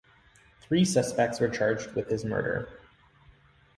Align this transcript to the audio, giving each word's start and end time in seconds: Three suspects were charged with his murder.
Three 0.61 0.83
suspects 0.83 1.39
were 1.39 1.47
charged 1.47 1.91
with 1.91 2.09
his 2.09 2.25
murder. 2.25 2.67